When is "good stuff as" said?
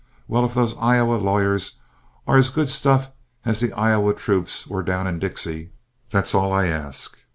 2.49-3.59